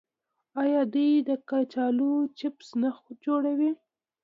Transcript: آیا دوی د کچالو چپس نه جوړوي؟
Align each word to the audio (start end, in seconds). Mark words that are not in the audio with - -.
آیا 0.63 0.81
دوی 0.93 1.11
د 1.27 1.29
کچالو 1.49 2.11
چپس 2.37 2.69
نه 2.81 2.89
جوړوي؟ 3.25 3.71